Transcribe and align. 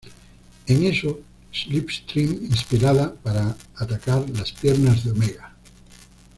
En 0.65 0.83
eso 0.87 1.19
Slipstream 1.53 2.45
inspirada 2.45 3.13
para 3.21 3.55
atacar 3.75 4.27
las 4.31 4.51
piernas 4.51 5.03
de 5.03 5.11
Omega. 5.11 5.55